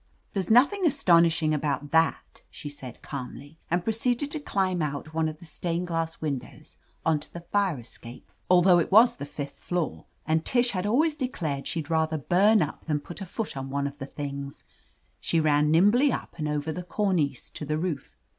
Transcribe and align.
"There's 0.33 0.49
nothing 0.49 0.83
astonishing 0.83 1.53
about 1.53 1.91
that!" 1.91 2.41
she 2.49 2.69
said 2.69 3.03
calmly, 3.03 3.59
and 3.69 3.83
proceeding 3.83 4.29
to 4.29 4.39
climb 4.39 4.81
out 4.81 5.13
one 5.13 5.29
of 5.29 5.37
the 5.37 5.45
stained 5.45 5.85
glass 5.89 6.19
windows 6.19 6.79
on 7.05 7.19
to 7.19 7.31
the 7.31 7.41
fire 7.41 7.77
escape— 7.77 8.31
although 8.49 8.79
it 8.79 8.91
was 8.91 9.17
the 9.17 9.27
fifth 9.27 9.59
floor 9.59 10.05
and 10.25 10.43
Tish 10.43 10.71
had 10.71 10.87
always 10.87 11.13
declared 11.13 11.67
she'd 11.67 11.91
rather 11.91 12.17
bum 12.17 12.63
up 12.63 12.85
than 12.85 12.99
put 12.99 13.21
a 13.21 13.27
foot 13.27 13.55
on 13.55 13.69
one 13.69 13.85
of 13.85 13.99
the 13.99 14.07
things— 14.07 14.63
she 15.21 15.39
ran 15.39 15.69
nimbly 15.69 16.11
up 16.11 16.33
and 16.39 16.47
over 16.47 16.71
the 16.71 16.81
cornice 16.81 17.51
to 17.51 17.63
the 17.63 17.77
roof. 17.77 18.17